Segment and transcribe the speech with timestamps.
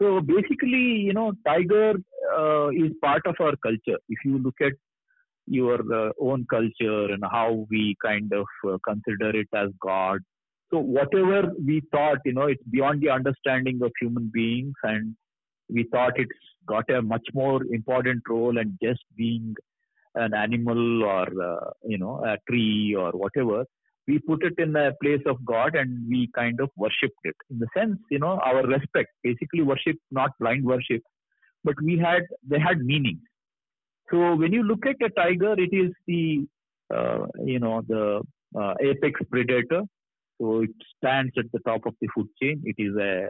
[0.00, 1.94] So basically, you know, tiger
[2.38, 3.98] uh, is part of our culture.
[4.08, 4.72] If you look at
[5.46, 10.20] your uh, own culture and how we kind of uh, consider it as God.
[10.70, 15.16] So whatever we thought, you know, it's beyond the understanding of human beings, and
[15.70, 16.30] we thought it's
[16.66, 19.54] got a much more important role than just being
[20.14, 23.64] an animal or uh, you know a tree or whatever
[24.08, 27.36] we put it in the place of God and we kind of worshipped it.
[27.50, 31.02] In the sense, you know, our respect, basically worship, not blind worship,
[31.62, 33.20] but we had, they had meaning.
[34.10, 36.46] So when you look at a tiger, it is the,
[36.92, 38.22] uh, you know, the
[38.58, 39.82] uh, apex predator.
[40.40, 42.62] So it stands at the top of the food chain.
[42.64, 43.28] It is a,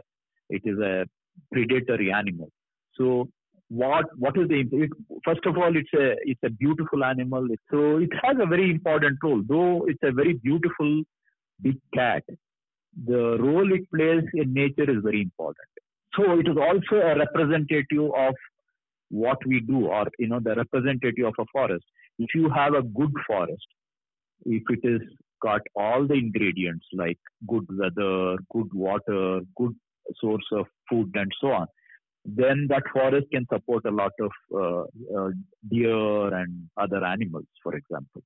[0.49, 1.05] it is a
[1.51, 2.49] predatory animal.
[2.95, 3.29] So
[3.69, 4.89] what what is the it,
[5.23, 7.47] first of all it's a it's a beautiful animal.
[7.71, 11.03] So it has a very important role though it's a very beautiful
[11.61, 12.23] big cat.
[13.05, 15.69] The role it plays in nature is very important.
[16.15, 18.33] So it is also a representative of
[19.09, 21.85] what we do or you know the representative of a forest.
[22.17, 23.65] If you have a good forest
[24.45, 25.01] if it is
[25.41, 29.75] got all the ingredients like good weather good water good
[30.19, 31.67] source of food and so on
[32.35, 35.29] then that forest can support a lot of uh, uh,
[35.69, 38.21] deer and other animals, for example.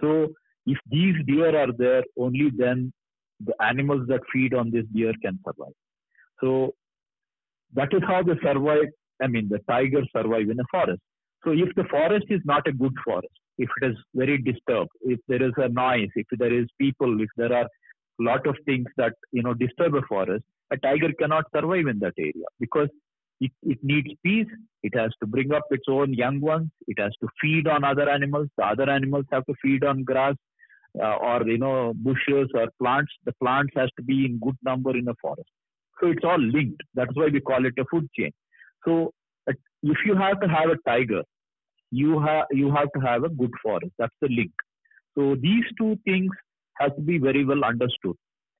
[0.00, 0.28] So
[0.66, 2.92] if these deer are there, only then
[3.44, 5.74] the animals that feed on this deer can survive.
[6.40, 6.74] So
[7.74, 8.88] that is how they survive.
[9.22, 11.00] I mean, the tigers survive in a forest.
[11.44, 15.20] So if the forest is not a good forest, if it is very disturbed, if
[15.28, 17.66] there is a noise, if there is people, if there are
[18.20, 22.14] lot of things that you know disturb a forest, a tiger cannot survive in that
[22.18, 22.88] area because
[23.40, 24.46] it, it needs peace.
[24.82, 26.70] It has to bring up its own young ones.
[26.86, 28.48] It has to feed on other animals.
[28.56, 30.34] The other animals have to feed on grass
[31.00, 33.12] uh, or you know bushes or plants.
[33.24, 35.48] The plants has to be in good number in a forest.
[36.00, 36.82] So it's all linked.
[36.94, 38.30] That's why we call it a food chain.
[38.86, 39.12] So
[39.48, 41.22] uh, if you have to have a tiger,
[41.90, 43.92] you have you have to have a good forest.
[43.98, 44.52] That's the link.
[45.16, 46.30] So these two things
[46.78, 48.16] have to be very well understood.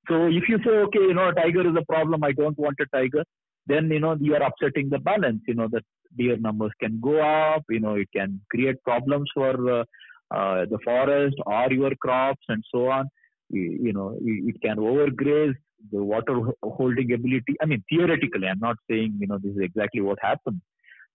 [0.09, 2.77] So if you say, okay, you know, a tiger is a problem, I don't want
[2.81, 3.25] a tiger,
[3.69, 5.83] then you know you are upsetting the balance you know the
[6.17, 9.84] deer numbers can go up you know it can create problems for uh,
[10.37, 13.07] uh, the forest or your crops and so on.
[13.51, 15.55] You, you know it can overgraze
[15.93, 17.55] the water holding ability.
[17.62, 20.61] I mean theoretically i'm not saying you know this is exactly what happens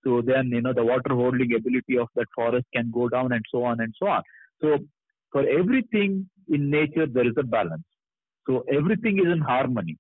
[0.06, 3.44] so then you know the water holding ability of that forest can go down and
[3.52, 4.22] so on and so on.
[4.62, 4.78] So
[5.32, 7.88] for everything in nature there is a balance.
[8.48, 9.98] So everything is in harmony.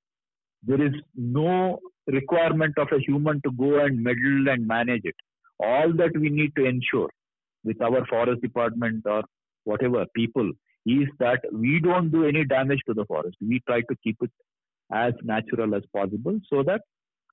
[0.63, 5.16] There is no requirement of a human to go and meddle and manage it.
[5.59, 7.09] All that we need to ensure
[7.64, 9.24] with our forest department or
[9.64, 10.52] whatever people
[10.86, 13.38] is that we don't do any damage to the forest.
[13.40, 14.31] We try to keep it
[14.92, 16.81] as natural as possible so that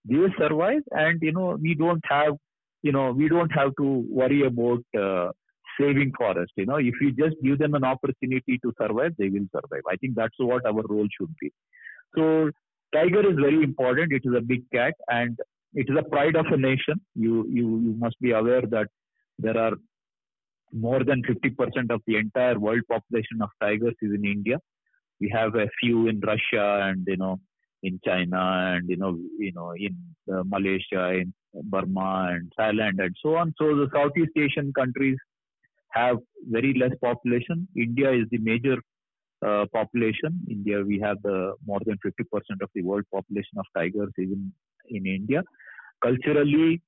[0.09, 2.34] they survive and you know we don't have
[2.82, 5.30] you know we don't have to worry about uh,
[5.78, 9.48] saving forest you know if we just give them an opportunity to survive they will
[9.54, 11.53] survive i think that's what our role should be
[12.16, 12.50] so
[12.92, 14.12] tiger is very important.
[14.12, 15.38] It is a big cat and
[15.74, 17.00] it is a pride of a nation.
[17.14, 18.88] You, you, you must be aware that
[19.38, 19.72] there are
[20.72, 24.58] more than 50% of the entire world population of tigers is in India.
[25.20, 27.40] We have a few in Russia and, you know,
[27.82, 29.96] in China and, you know, you know, in
[30.32, 31.32] uh, Malaysia, in
[31.64, 33.54] Burma and Thailand and so on.
[33.58, 35.16] So the Southeast Asian countries
[35.90, 36.18] have
[36.48, 37.68] very less population.
[37.76, 38.76] India is the major
[39.46, 40.38] uh, population.
[40.48, 42.22] India, we have the more than 50%
[42.62, 44.52] of the world population of tigers even
[44.88, 45.42] in India.
[46.02, 46.82] Culturally,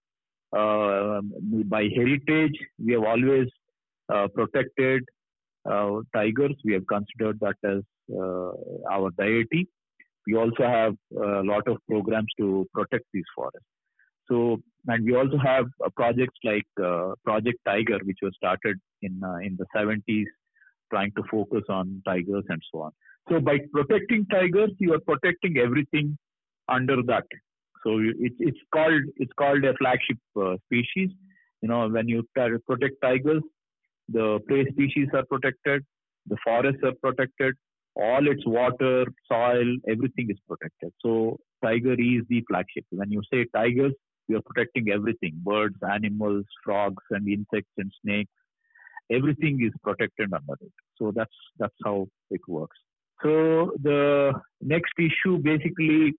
[0.56, 1.20] uh,
[1.66, 3.48] by heritage, we have always
[4.12, 5.02] uh, protected
[5.70, 6.54] uh, tigers.
[6.64, 7.82] We have considered that as
[8.14, 8.52] uh,
[8.91, 9.68] our deity.
[10.26, 13.66] We also have a lot of programs to protect these forests.
[14.28, 16.66] So, and we also have projects like
[17.24, 20.26] Project Tiger, which was started in in the 70s
[20.92, 22.92] trying to focus on tigers and so on.
[23.28, 26.19] So by protecting tigers, you are protecting everything
[26.69, 27.25] under that.
[27.84, 31.10] So it, it's called it's called a flagship uh, species.
[31.62, 33.42] You know, when you protect tigers,
[34.09, 35.84] the prey species are protected,
[36.27, 37.54] the forests are protected,
[37.97, 40.92] all its water, soil, everything is protected.
[41.04, 42.84] So tiger is the flagship.
[42.91, 43.92] When you say tigers,
[44.28, 48.33] you are protecting everything: birds, animals, frogs, and insects and snakes
[49.10, 50.72] everything is protected under it.
[50.97, 52.77] So that's that's how it works.
[53.22, 56.15] So the next issue basically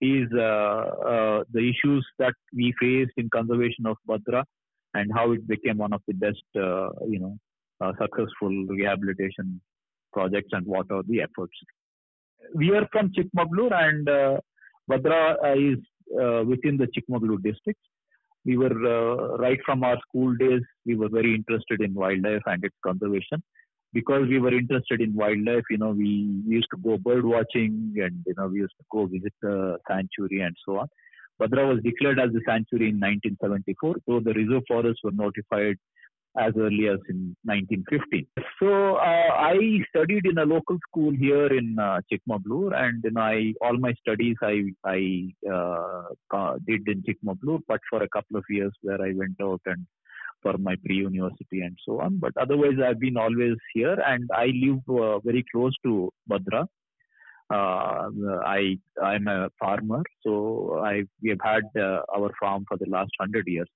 [0.00, 4.44] is uh, uh, the issues that we faced in conservation of Bhadra
[4.94, 7.36] and how it became one of the best, uh, you know,
[7.80, 9.60] uh, successful rehabilitation
[10.12, 11.52] projects and what are the efforts.
[12.54, 14.38] We are from Chikmagalur and uh,
[14.90, 15.78] Bhadra uh, is
[16.18, 17.80] uh, within the Chikmagalur district.
[18.44, 20.62] We were uh, right from our school days.
[20.86, 23.42] We were very interested in wildlife and its conservation.
[23.92, 28.22] Because we were interested in wildlife, you know, we used to go bird watching, and
[28.26, 30.88] you know, we used to go visit the sanctuary and so on.
[31.40, 35.76] Bhadra was declared as a sanctuary in 1974, so the reserve forests were notified
[36.36, 38.26] as early as in 1950.
[38.60, 39.56] So uh, I
[39.88, 44.36] studied in a local school here in uh, Chikmagalur, and know, I all my studies
[44.42, 49.40] I I uh, did in Chikmagalur, but for a couple of years where I went
[49.42, 49.86] out and
[50.42, 52.18] for my pre-university and so on.
[52.18, 56.66] But otherwise, I've been always here, and I live uh, very close to Bhadra.
[57.50, 58.10] Uh,
[58.44, 63.10] I I'm a farmer, so I we have had uh, our farm for the last
[63.18, 63.68] hundred years.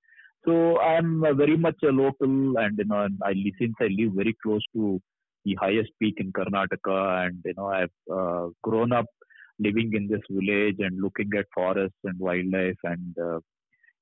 [0.45, 4.63] So I'm very much a local, and you know, I since I live very close
[4.75, 5.01] to
[5.45, 9.07] the highest peak in Karnataka, and you know, I've uh, grown up
[9.59, 13.39] living in this village and looking at forests and wildlife and uh,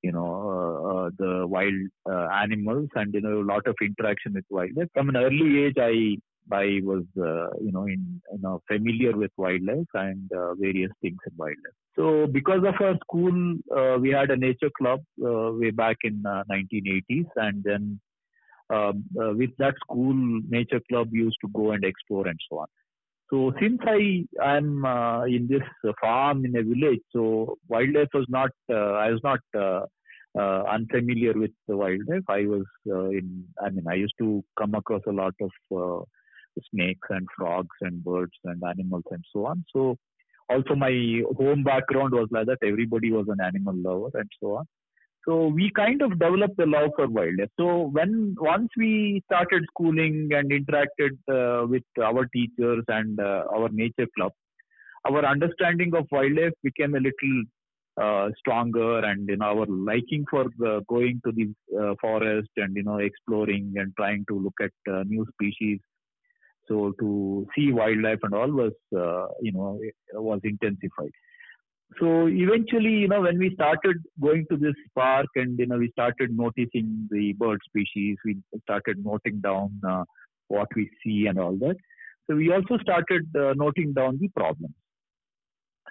[0.03, 1.75] you know uh, uh the wild
[2.11, 4.89] uh, animals and you know a lot of interaction with wildlife.
[4.95, 6.17] From an early age, I
[6.53, 11.19] I was, uh, you know, in, you know, familiar with wildlife and uh, various things
[11.27, 11.79] in wildlife.
[11.97, 16.23] So because of our school, uh, we had a nature club uh, way back in
[16.25, 18.01] 1980s, uh, and then
[18.71, 20.15] um, uh, with that school
[20.49, 22.67] nature club, used to go and explore and so on.
[23.31, 24.85] So since I am
[25.29, 29.41] in this farm in a village, so wildlife was not, I was not
[30.39, 32.23] uh, unfamiliar with the wildlife.
[32.29, 36.05] I was uh, in, I mean, I used to come across a lot of uh,
[36.73, 39.65] snakes and frogs and birds and animals and so on.
[39.75, 39.97] So
[40.49, 42.59] also my home background was like that.
[42.63, 44.67] Everybody was an animal lover and so on.
[45.27, 47.51] So we kind of developed a love for wildlife.
[47.59, 53.69] So when once we started schooling and interacted uh, with our teachers and uh, our
[53.71, 54.33] nature club,
[55.07, 57.45] our understanding of wildlife became a little
[58.01, 60.47] uh, stronger, and you know our liking for
[60.89, 65.03] going to the uh, forest and you know exploring and trying to look at uh,
[65.07, 65.81] new species
[66.71, 69.81] so to see wildlife and all was, uh, you know,
[70.15, 71.11] was intensified.
[71.99, 75.91] So eventually, you know, when we started going to this park and, you know, we
[75.91, 80.05] started noticing the bird species, we started noting down uh,
[80.47, 81.77] what we see and all that.
[82.29, 84.75] So we also started uh, noting down the problems.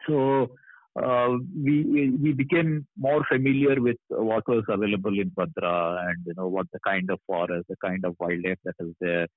[0.08, 0.52] So
[0.96, 6.48] uh, we, we became more familiar with what was available in Bhadra and you know
[6.48, 9.28] what the kind of forest, the kind of wildlife that is there,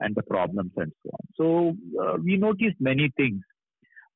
[0.00, 1.26] and the problems and so on.
[1.36, 3.42] So uh, we noticed many things.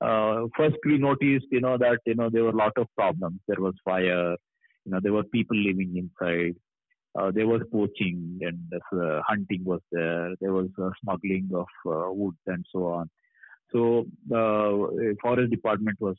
[0.00, 3.40] Uh, first, we noticed, you know, that you know there were a lot of problems.
[3.46, 4.30] There was fire,
[4.84, 6.56] you know, there were people living inside.
[7.18, 10.32] Uh, there was poaching and uh, hunting was there.
[10.40, 13.10] There was uh, smuggling of uh, wood and so on.
[13.72, 16.16] So the forest department was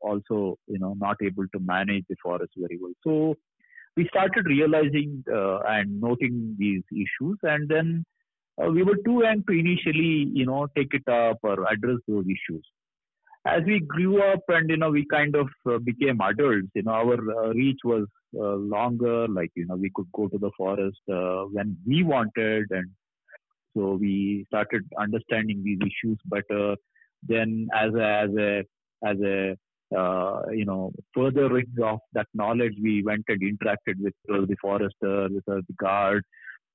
[0.00, 2.92] also, you know, not able to manage the forest very well.
[3.02, 3.34] So
[3.96, 8.04] we started realizing and noting these issues, and then
[8.60, 12.24] uh, we were too young to initially, you know, take it up or address those
[12.26, 12.64] issues.
[13.44, 16.92] As we grew up and, you know, we kind of uh, became adults, you know,
[16.92, 18.06] our uh, reach was
[18.38, 22.66] uh, longer, like, you know, we could go to the forest uh, when we wanted.
[22.70, 22.90] And
[23.76, 26.76] so we started understanding these issues better.
[27.26, 28.64] Then as a, as a,
[29.04, 29.56] as a,
[29.96, 35.44] uh, you know, furthering of that knowledge, we went and interacted with the forester, with
[35.46, 36.22] the guard,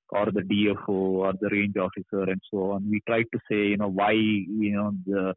[0.09, 2.89] or the DFO or the range officer and so on.
[2.89, 5.33] We tried to say, you know, why, you know, the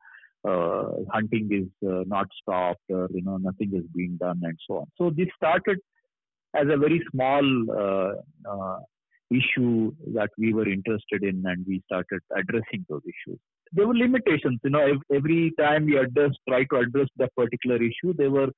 [0.48, 4.78] uh, hunting is uh, not stopped or, you know, nothing is being done and so
[4.78, 4.86] on.
[4.96, 5.78] So this started
[6.54, 8.80] as a very small uh, uh
[9.30, 13.38] issue that we were interested in and we started addressing those issues.
[13.72, 18.12] There were limitations, you know, every time we address, try to address that particular issue,
[18.16, 18.48] there were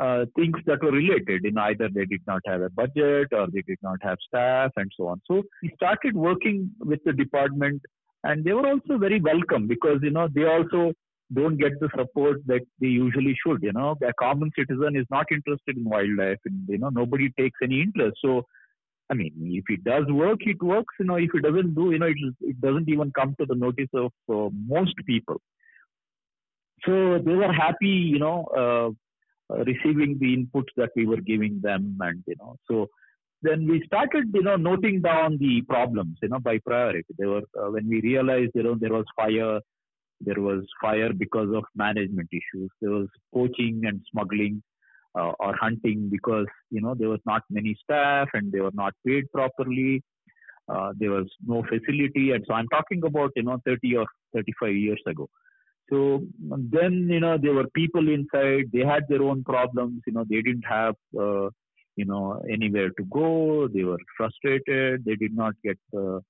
[0.00, 3.62] uh, things that were related in either they did not have a budget or they
[3.66, 5.20] did not have staff and so on.
[5.26, 7.82] So we started working with the department
[8.24, 10.92] and they were also very welcome because, you know, they also
[11.32, 13.62] don't get the support that they usually should.
[13.62, 17.58] You know, a common citizen is not interested in wildlife and, you know, nobody takes
[17.62, 18.16] any interest.
[18.24, 18.42] So,
[19.10, 20.94] I mean, if it does work, it works.
[20.98, 23.54] You know, if it doesn't do, you know, it, it doesn't even come to the
[23.54, 25.36] notice of uh, most people.
[26.86, 28.90] So they were happy, you know, uh,
[29.64, 32.88] receiving the inputs that we were giving them and you know so
[33.42, 37.14] then we started you know noting down the problems you know by priority.
[37.18, 39.60] There were uh, when we realized you know there was fire
[40.20, 42.70] there was fire because of management issues.
[42.80, 44.62] There was poaching and smuggling
[45.18, 48.92] uh, or hunting because you know there was not many staff and they were not
[49.06, 50.02] paid properly.
[50.68, 52.32] Uh, there was no facility.
[52.32, 55.28] And so i'm talking about you know 30 or 35 years ago
[55.90, 58.70] So then, you know, there were people inside.
[58.72, 60.02] They had their own problems.
[60.06, 61.50] You know, they didn't have, uh,
[61.96, 63.68] you know, anywhere to go.
[63.68, 65.04] They were frustrated.
[65.04, 66.20] They did not get the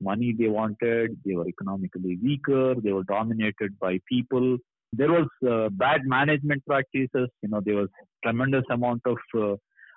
[0.00, 1.18] money they wanted.
[1.24, 2.74] They were economically weaker.
[2.74, 4.56] They were dominated by people.
[4.92, 7.28] There was uh, bad management practices.
[7.42, 7.88] You know, there was
[8.24, 9.56] tremendous amount of uh,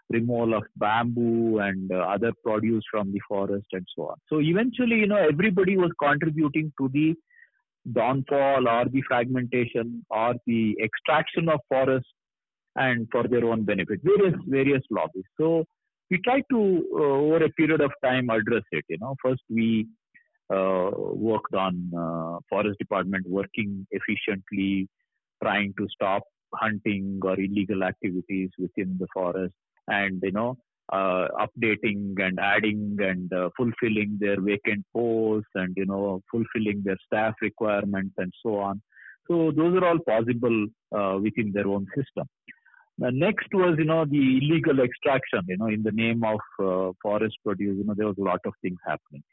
[0.10, 4.16] removal of bamboo and uh, other produce from the forest and so on.
[4.28, 7.16] So eventually, you know, everybody was contributing to the
[7.92, 12.06] downfall or the fragmentation or the extraction of forest
[12.76, 15.26] and for their own benefit, various various lobbies.
[15.40, 15.66] So
[16.10, 18.86] we tried to uh, over a period of time address it.
[18.90, 19.88] You know, first we
[20.54, 24.88] uh, worked on uh, forest department working efficiently,
[25.42, 26.24] trying to stop
[26.54, 29.54] hunting or illegal activities within the forest
[29.88, 30.58] and you know
[30.92, 36.98] uh, updating and adding and uh, fulfilling their vacant posts and you know fulfilling their
[37.06, 38.82] staff requirements and so on.
[39.28, 42.28] So those are all possible uh, within their own system.
[42.98, 46.92] The next was you know the illegal extraction you know in the name of uh,
[47.02, 49.24] forest produce you know there was a lot of things happening.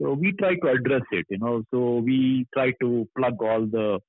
[0.00, 1.62] So we try to address it you know.
[1.70, 4.00] So we try to plug all the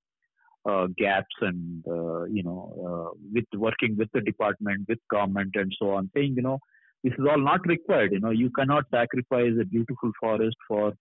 [0.68, 5.72] uh, gaps and uh, you know uh, with working with the department with government and
[5.78, 6.60] so on saying you know
[7.08, 8.32] this is all not required you know.
[8.32, 10.94] You cannot sacrifice a beautiful forest for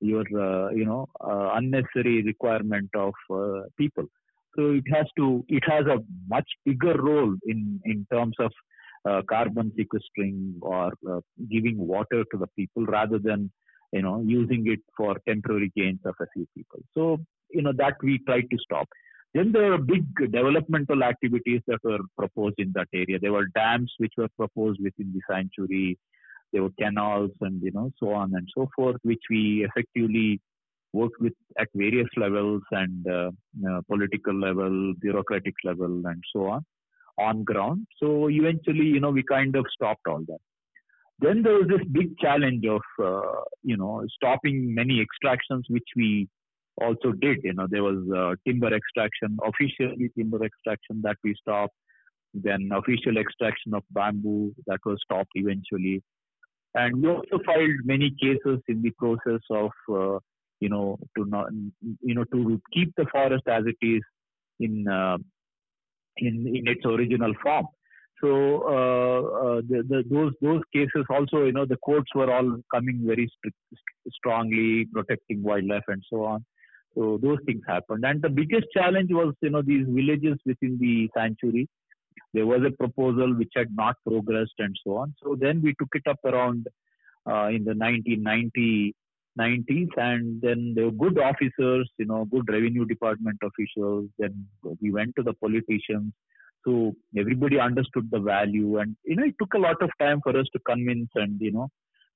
[0.00, 4.04] your uh, you know uh, unnecessary requirement of uh, people.
[4.56, 5.98] So it has to it has a
[6.28, 8.52] much bigger role in in terms of
[9.30, 10.92] carbon sequestering or
[11.48, 13.50] giving water to the people rather than
[13.92, 16.80] you know using it for temporary gains of a few people.
[16.94, 17.18] So
[17.50, 18.88] you know that we try to stop.
[19.36, 23.18] Then there were big developmental activities that were proposed in that area.
[23.20, 25.98] There were dams which were proposed within the sanctuary.
[26.54, 30.40] There were canals and you know so on and so forth, which we effectively
[30.94, 33.30] worked with at various levels and uh,
[33.68, 36.64] uh, political level, bureaucratic level, and so on
[37.18, 37.86] on ground.
[38.02, 40.38] So eventually, you know, we kind of stopped all that.
[41.18, 46.26] Then there was this big challenge of uh, you know stopping many extractions, which we
[46.80, 47.38] also did.
[47.44, 51.74] You know, there was uh, timber extraction, officially timber extraction that we stopped.
[52.34, 56.02] Then official extraction of bamboo that was stopped eventually.
[56.74, 60.18] And we also filed many cases in the process of, uh,
[60.60, 61.46] you know, to not,
[62.02, 64.02] you know, to keep the forest as it is
[64.60, 65.16] in uh,
[66.18, 67.66] in in its original form.
[68.22, 72.58] So uh, uh, the, the, those those cases also, you know, the courts were all
[72.74, 73.56] coming very strict,
[74.10, 76.44] strongly protecting wildlife and so on.
[76.96, 78.04] So those things happened.
[78.04, 81.68] And the biggest challenge was, you know, these villages within the sanctuary.
[82.32, 85.14] There was a proposal which had not progressed and so on.
[85.22, 86.66] So then we took it up around
[87.28, 88.94] uh, in the 1990
[89.38, 94.08] 90s and then there were good officers, you know, good revenue department officials.
[94.18, 94.46] Then
[94.80, 96.12] we went to the politicians.
[96.66, 100.36] So everybody understood the value and, you know, it took a lot of time for
[100.38, 101.68] us to convince and, you know,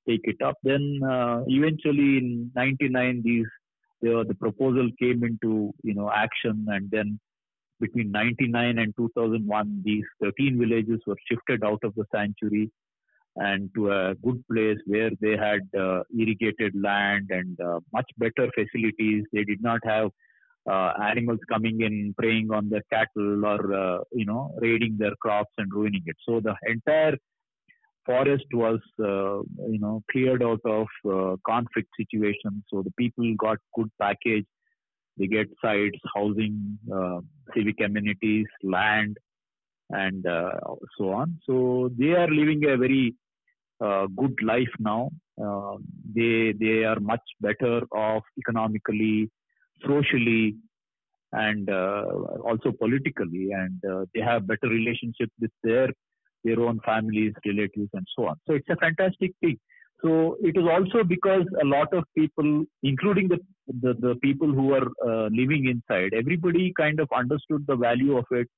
[0.09, 0.57] take it up.
[0.63, 3.47] Then uh, eventually in 99, these
[4.03, 7.19] the, the proposal came into you know action and then
[7.81, 12.71] between 99 and 2001 these 13 villages were shifted out of the sanctuary
[13.37, 18.51] and to a good place where they had uh, irrigated land and uh, much better
[18.55, 19.25] facilities.
[19.33, 20.11] They did not have
[20.71, 25.53] uh, animals coming in preying on their cattle or uh, you know raiding their crops
[25.59, 26.17] and ruining it.
[26.29, 27.17] So the entire
[28.07, 29.41] forest was uh,
[29.73, 32.63] you know cleared out of uh, conflict situations.
[32.73, 34.47] So the people got good package.
[35.19, 37.21] They get sites housing uh,
[37.55, 39.17] civic amenities land
[39.91, 40.53] and uh,
[40.97, 41.39] so on.
[41.47, 43.15] So they are living a very
[43.85, 45.11] uh, good life now.
[45.43, 45.77] Uh,
[46.15, 49.31] they they are much better off economically
[49.87, 50.57] socially
[51.33, 53.51] and also politically.
[53.53, 53.81] And
[54.15, 55.89] they have better relationship with their
[56.45, 58.37] their own families, relatives, and so on.
[58.47, 59.59] So it's a fantastic thing.
[60.03, 63.39] So it is also because a lot of people, including the
[63.83, 68.25] the, the people who are uh, living inside, everybody kind of understood the value of
[68.31, 68.49] it.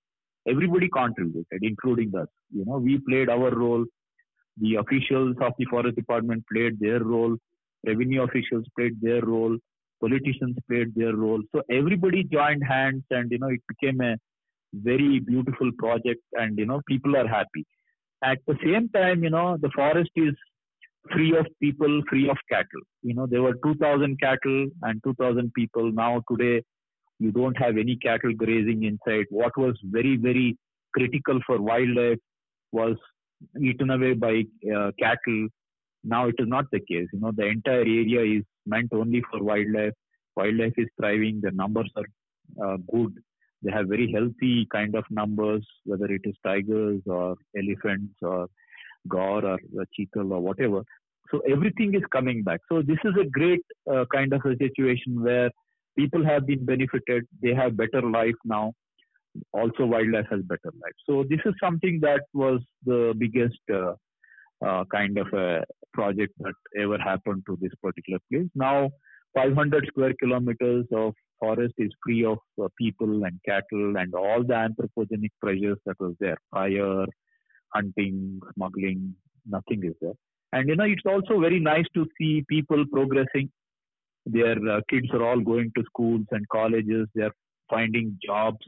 [0.49, 2.29] Everybody contributed, including us.
[2.51, 3.85] You know, we played our role.
[4.59, 7.37] The officials of the forest department played their role.
[7.87, 9.57] Revenue officials played their role.
[10.01, 11.43] Politicians played their role.
[11.55, 14.17] So everybody joined hands, and you know, it became a
[14.73, 17.67] very beautiful project and you know people are happy.
[18.25, 20.35] At the same time you know the forest is
[21.13, 22.85] free of people free of cattle.
[23.03, 25.93] You know there were 2000 cattle and 2000 people.
[25.93, 26.63] Now today
[27.19, 29.27] you don't have any cattle grazing inside.
[29.31, 30.57] What was very very
[30.95, 32.19] critical for wildlife
[32.73, 32.97] was
[33.61, 35.49] eaten away by uh, cattle.
[36.05, 37.09] Now it is not the case.
[37.13, 39.93] You know the entire area is meant only for wildlife.
[40.37, 41.41] Wildlife is thriving.
[41.43, 43.15] The numbers are uh, good.
[43.63, 48.49] They have very healthy kind of numbers, whether it is tigers or elephants or
[49.09, 49.59] gaur or
[49.99, 50.83] cheetal or whatever.
[51.31, 52.61] So everything is coming back.
[52.69, 55.51] So this is a great uh, kind of a situation where
[55.97, 57.27] people have been benefited.
[57.43, 58.73] They have better life now.
[59.53, 60.93] Also, wildlife has better life.
[61.09, 63.95] So this is something that was the biggest uh,
[64.65, 65.65] uh, kind of a
[65.95, 68.49] project that ever happened to this particular place.
[68.55, 68.91] Now,
[69.35, 74.59] 500 square kilometers of forest is free of uh, people and cattle and all the
[74.67, 77.07] anthropogenic pressures that was there fire,
[77.75, 79.15] hunting, smuggling,
[79.47, 80.19] nothing is there.
[80.53, 83.51] And you know, it's also very nice to see people progressing.
[84.27, 87.09] Their uh, kids are all going to schools and colleges.
[87.15, 87.35] They're
[87.69, 88.65] finding jobs.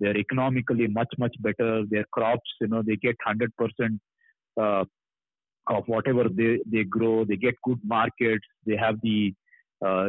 [0.00, 1.84] They're economically much much better.
[1.88, 3.98] Their crops, you know, they get 100%
[4.60, 4.84] uh,
[5.76, 7.24] of whatever they they grow.
[7.24, 8.46] They get good markets.
[8.66, 9.34] They have the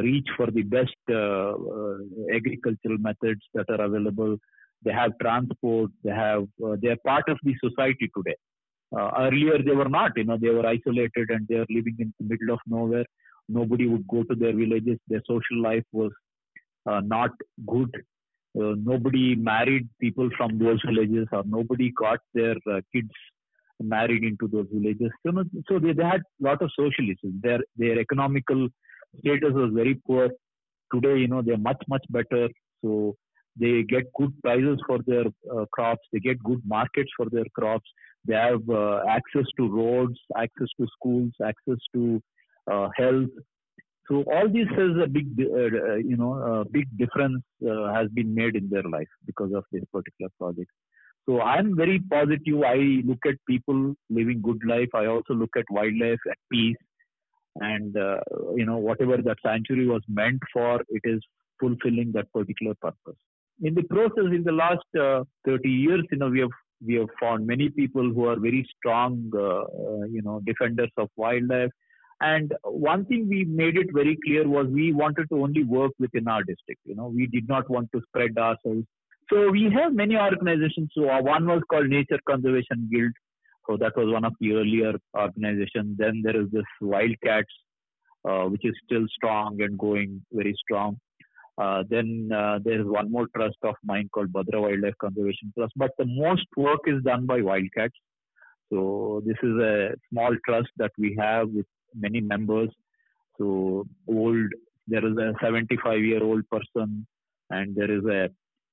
[0.02, 1.96] reach for the best uh, uh,
[2.34, 4.36] agricultural methods that are available.
[4.84, 5.90] They have transport.
[6.02, 6.46] They have.
[6.80, 8.36] they are part of the society today.
[8.96, 10.12] earlier, they were not.
[10.16, 13.04] You know, they were isolated and they are living in the middle of nowhere.
[13.48, 14.98] Nobody would go to their villages.
[15.08, 16.12] Their social life was
[16.86, 17.30] not
[17.66, 17.90] good.
[18.58, 23.10] Uh, nobody married people from those villages or nobody got their uh, kids
[23.80, 25.10] married into those villages.
[25.24, 27.34] So, so they, they had a lot of social issues.
[27.40, 28.68] Their their economical
[29.18, 30.30] status was very poor.
[30.92, 32.48] Today, you know, they're much, much better.
[32.82, 33.16] So
[33.56, 35.24] they get good prices for their
[35.54, 36.06] uh, crops.
[36.12, 37.88] They get good markets for their crops.
[38.24, 42.20] They have uh, access to roads, access to schools, access to
[42.70, 43.30] uh, health.
[44.08, 48.34] So all this has a big, uh, uh, you know, big difference uh, has been
[48.34, 50.70] made in their life because of this particular project.
[51.28, 52.62] So I'm very positive.
[52.66, 54.88] I look at people living good life.
[54.94, 56.76] I also look at wildlife at peace
[57.60, 58.20] and uh,
[58.56, 61.20] you know whatever that sanctuary was meant for it is
[61.60, 63.18] fulfilling that particular purpose.
[63.62, 67.08] In the process in the last uh, 30 years you know we have we have
[67.20, 71.70] found many people who are very strong uh, uh, you know defenders of wildlife.
[72.22, 76.28] And one thing we made it very clear was we wanted to only work within
[76.28, 77.08] our district you know.
[77.08, 78.86] We did not want to spread ourselves.
[79.30, 80.90] So we have many organizations.
[80.92, 83.12] So one was called nature conservation guild
[83.70, 85.96] so that was one of the earlier organizations.
[85.96, 87.52] Then there is this Wildcats,
[88.28, 90.98] uh, which is still strong and going very strong.
[91.56, 95.72] Uh, then uh, there is one more trust of mine called Bhadra Wildlife Conservation Trust.
[95.76, 97.94] But the most work is done by Wildcats.
[98.72, 102.70] So this is a small trust that we have with many members.
[103.38, 104.46] So old,
[104.88, 107.06] there is a 75 year old person
[107.50, 108.30] and there is a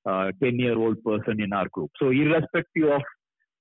[0.08, 1.90] uh, 10 year old person in our group.
[2.00, 3.02] So irrespective of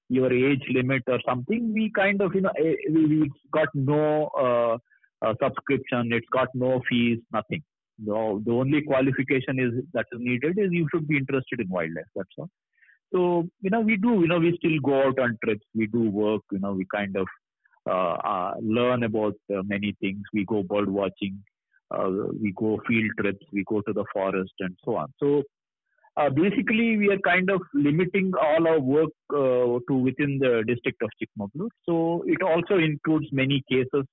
[0.10, 4.78] your age limit or something, we kind of, you know, eh, we, got no uh,
[5.26, 7.63] uh, subscription, it's got no fees, nothing.
[8.00, 12.06] No, the only qualification is that is needed is you should be interested in wildlife.
[12.15, 12.50] That's all.
[13.12, 14.22] So you know, we do.
[14.22, 15.65] You know, we still go out on trips.
[15.74, 16.41] We do work.
[16.52, 17.28] You know, we kind of
[17.89, 20.22] uh, uh, learn about uh, many things.
[20.32, 21.43] We go bird watching.
[21.89, 23.43] Uh, we go field trips.
[23.52, 25.12] We go to the forest and so on.
[25.20, 25.43] So
[26.18, 31.02] uh, basically we are kind of limiting all our work uh, to within the district
[31.02, 31.70] of Chikmagalur.
[31.86, 34.06] So it also includes many cases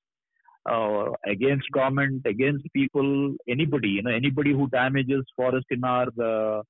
[0.71, 6.62] uh, against government, against people, anybody, you know, anybody who damages forest in our uh,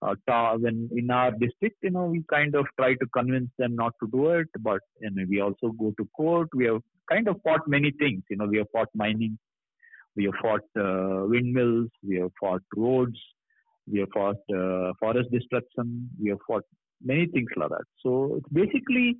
[0.00, 0.56] uh,
[0.92, 4.30] in our district, you know, we kind of try to convince them not to do
[4.30, 4.46] it.
[4.60, 6.48] But you know, we also go to court.
[6.54, 8.22] We have kind of fought many things.
[8.30, 9.38] You know, we have fought mining,
[10.14, 13.18] we have fought uh, windmills, we have fought roads,
[13.90, 16.10] we have fought uh, forest destruction.
[16.20, 16.64] We have fought
[17.02, 17.84] many things like that.
[18.02, 19.18] So basically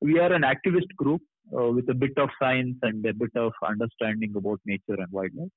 [0.00, 1.22] we are an activist group
[1.56, 5.48] uh, with a bit of science and a bit of understanding about nature and wildlife.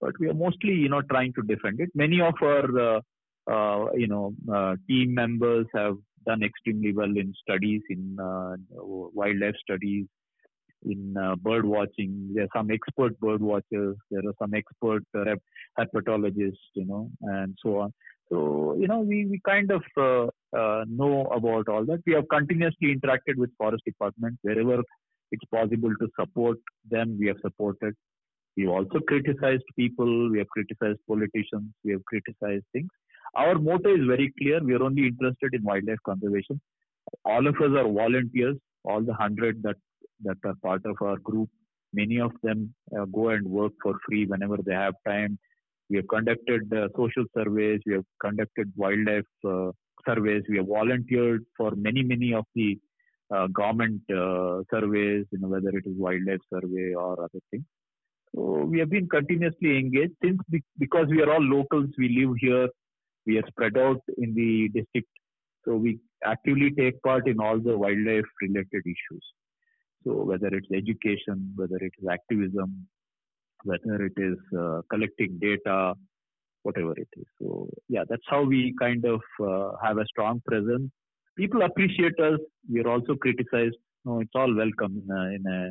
[0.00, 1.90] But we are mostly, you know, trying to defend it.
[1.94, 3.00] Many of our, uh,
[3.50, 9.54] uh, you know, uh, team members have done extremely well in studies in uh, wildlife
[9.62, 10.06] studies
[10.84, 12.30] in bird watching.
[12.34, 13.96] There are some expert bird watchers.
[14.10, 15.02] There are some expert
[15.78, 17.92] herpetologists, you know, and so on.
[18.30, 20.26] So you know, we we kind of uh,
[20.56, 22.02] uh, know about all that.
[22.06, 24.82] We have continuously interacted with forest department wherever
[25.30, 26.58] it's possible to support
[26.90, 27.16] them.
[27.18, 27.94] We have supported.
[28.56, 30.30] We've also criticized people.
[30.30, 31.70] We have criticized politicians.
[31.84, 32.88] We have criticized things.
[33.34, 34.62] Our motto is very clear.
[34.62, 36.60] We are only interested in wildlife conservation.
[37.24, 38.56] All of us are volunteers.
[38.84, 39.76] All the hundred that
[40.24, 41.48] that are part of our group.
[41.92, 45.38] Many of them uh, go and work for free whenever they have time.
[45.90, 47.80] We have conducted uh, social surveys.
[47.86, 49.70] We have conducted wildlife uh,
[50.06, 50.42] surveys.
[50.48, 52.78] We have volunteered for many, many of the
[53.34, 57.64] uh, government uh, surveys, you know, whether it is wildlife survey or other things.
[58.34, 60.38] So we have been continuously engaged since
[60.78, 61.88] because we are all locals.
[61.96, 62.68] We live here.
[63.26, 65.08] We are spread out in the district.
[65.64, 69.24] So we actively take part in all the wildlife related issues.
[70.04, 72.86] So whether it's education, whether it is activism,
[73.64, 75.94] whether it is uh, collecting data,
[76.62, 77.26] whatever it is.
[77.40, 80.90] So yeah, that's how we kind of uh, have a strong presence.
[81.36, 82.40] People appreciate us.
[82.70, 83.76] We are also criticized.
[84.04, 85.70] No, it's all welcome in a in a,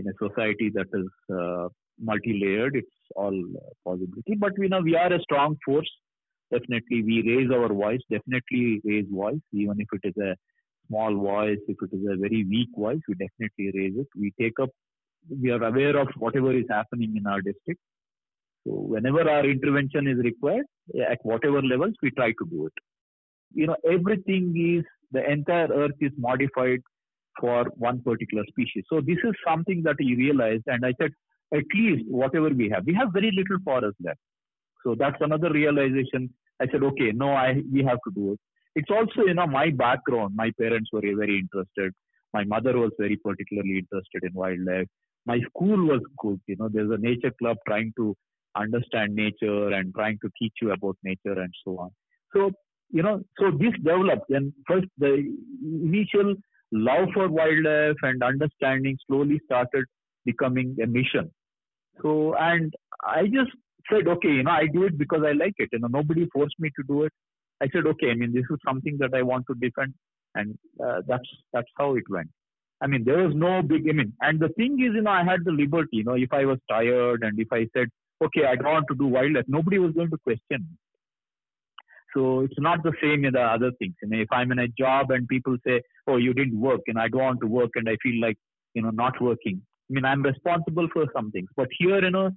[0.00, 1.68] in a society that is uh,
[2.00, 2.76] multi-layered.
[2.76, 3.36] It's all
[3.84, 4.34] possibility.
[4.38, 5.90] But we know we are a strong force.
[6.52, 8.00] Definitely, we raise our voice.
[8.10, 10.36] Definitely raise voice, even if it is a
[10.88, 14.06] small voice, if it is a very weak voice, we definitely raise it.
[14.18, 14.70] We take up.
[15.28, 17.80] We are aware of whatever is happening in our district.
[18.66, 20.66] So whenever our intervention is required,
[21.10, 22.72] at whatever levels, we try to do it.
[23.54, 26.80] You know, everything is the entire Earth is modified
[27.40, 28.84] for one particular species.
[28.88, 31.12] So this is something that we realized, and I said
[31.54, 32.84] at least whatever we have.
[32.86, 34.18] We have very little forest left.
[34.84, 36.30] So that's another realization.
[36.60, 38.40] I said, okay, no, I we have to do it.
[38.76, 40.34] It's also, you know, my background.
[40.34, 41.92] My parents were very interested.
[42.32, 44.88] My mother was very particularly interested in wildlife.
[45.26, 46.40] My school was good.
[46.46, 48.14] You know, there's a nature club trying to
[48.56, 51.90] understand nature and trying to teach you about nature and so on.
[52.34, 52.50] So,
[52.90, 54.30] you know, so this developed.
[54.30, 55.24] And first, the
[55.62, 56.34] initial
[56.72, 59.84] love for wildlife and understanding slowly started
[60.24, 61.30] becoming a mission.
[62.02, 63.50] So, and I just
[63.90, 65.70] said, okay, you know, I do it because I like it.
[65.72, 67.12] You know, nobody forced me to do it.
[67.62, 69.94] I said, okay, I mean, this is something that I want to defend,
[70.34, 72.28] and uh, that's that's how it went.
[72.82, 75.24] I mean, there was no big, I mean, and the thing is, you know, I
[75.24, 77.88] had the liberty, you know, if I was tired and if I said,
[78.22, 80.76] okay, I don't want to do wildlife, nobody was going to question.
[82.14, 83.94] So it's not the same in the other things.
[84.02, 86.98] You know, if I'm in a job and people say, oh, you didn't work, and
[86.98, 88.36] I don't want to work, and I feel like,
[88.74, 89.60] you know, not working.
[89.90, 92.30] I mean, I'm responsible for some things, but here, you know,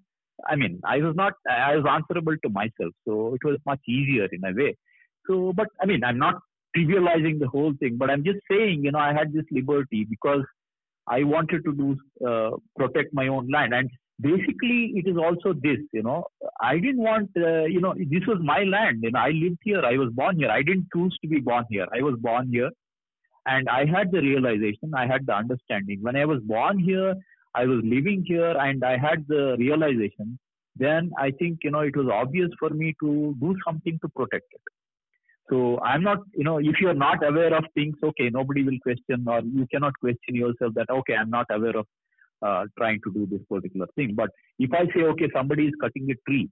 [0.47, 4.28] I mean, I was not, I was answerable to myself, so it was much easier
[4.32, 4.76] in a way.
[5.28, 6.36] So, but I mean, I'm not
[6.75, 10.43] trivializing the whole thing, but I'm just saying, you know, I had this liberty because
[11.08, 15.80] I wanted to do uh, protect my own land, and basically, it is also this,
[15.93, 16.25] you know,
[16.62, 19.97] I didn't want, uh, you know, this was my land, and I lived here, I
[19.97, 22.71] was born here, I didn't choose to be born here, I was born here,
[23.45, 25.99] and I had the realization, I had the understanding.
[26.01, 27.15] When I was born here,
[27.56, 30.38] I was living here and I had the realization,
[30.75, 34.45] then I think, you know, it was obvious for me to do something to protect
[34.51, 34.62] it.
[35.49, 39.25] So I'm not, you know, if you're not aware of things, okay, nobody will question
[39.27, 41.86] or you cannot question yourself that, okay, I'm not aware of
[42.45, 44.13] uh, trying to do this particular thing.
[44.15, 44.29] But
[44.60, 46.49] if I say, okay, somebody is cutting a tree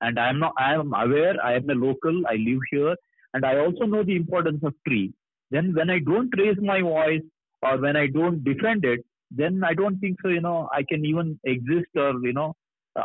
[0.00, 2.96] and I'm not, I am aware, I am a local, I live here,
[3.34, 5.12] and I also know the importance of tree,
[5.50, 7.22] then when I don't raise my voice
[7.62, 11.04] or when I don't defend it, then I don't think so, you know, I can
[11.04, 12.54] even exist or, you know,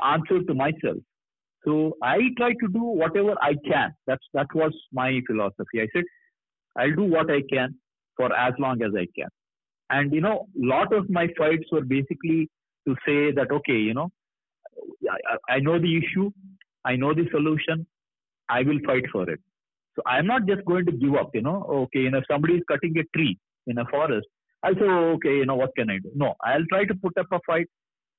[0.04, 0.98] answer to myself.
[1.66, 3.94] So I try to do whatever I can.
[4.06, 5.82] That's that was my philosophy.
[5.82, 6.04] I said,
[6.78, 7.76] I'll do what I can
[8.16, 9.30] for as long as I can.
[9.90, 12.50] And you know, lot of my fights were basically
[12.88, 14.10] to say that okay, you know,
[15.10, 16.32] I, I know the issue,
[16.86, 17.86] I know the solution,
[18.50, 19.40] I will fight for it.
[19.96, 22.56] So I'm not just going to give up, you know, okay, you know, if somebody
[22.56, 24.28] is cutting a tree in a forest,
[24.64, 26.12] I'll say, oh, okay, you know, what can I do?
[26.16, 27.68] No, I'll try to put up a fight.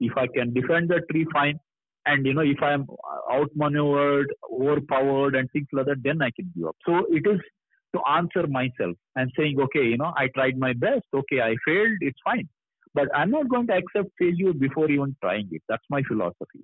[0.01, 1.59] If I can defend the tree, fine.
[2.10, 2.86] And, you know, if I'm
[3.30, 6.76] outmaneuvered, overpowered, and things like that, then I can give up.
[6.86, 7.40] So it is
[7.94, 11.06] to answer myself and saying, okay, you know, I tried my best.
[11.20, 11.98] Okay, I failed.
[12.00, 12.48] It's fine.
[12.94, 15.62] But I'm not going to accept failure before even trying it.
[15.68, 16.62] That's my philosophy.